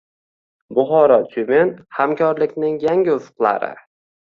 [0.77, 3.73] Buxoro– Tyumen: hamkorlikning yangi ufqlari